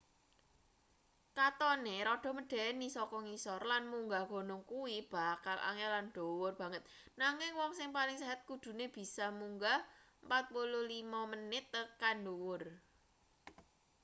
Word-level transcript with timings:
katone 1.37 1.95
rada 2.07 2.29
medeni 2.37 2.87
saka 2.97 3.17
ngisor 3.25 3.61
lan 3.71 3.83
munggah 3.91 4.23
gunung 4.33 4.63
kuwi 4.71 4.95
bakal 5.13 5.57
angel 5.69 5.91
lan 5.95 6.07
dhuwur 6.15 6.53
banget 6.61 6.83
nanging 7.21 7.53
wong 7.59 7.71
sing 7.77 7.89
paling 7.97 8.17
sehat 8.21 8.39
kudune 8.49 8.85
bisa 8.97 9.25
munggah 9.39 9.79
45 10.29 11.31
menit 11.33 11.63
tekan 11.73 12.15
ndhuwur 12.23 12.61